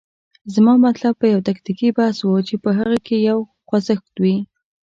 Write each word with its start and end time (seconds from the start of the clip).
زما 0.53 0.73
مطلب 0.87 1.13
یو 1.33 1.39
تکتیکي 1.49 1.89
بحث 1.97 2.17
و، 2.23 2.29
چې 2.47 2.55
په 2.63 2.69
هغه 2.77 2.97
کې 3.07 3.15
یو 3.29 3.39
خوځښت 3.67 4.13
وي. 4.23 4.35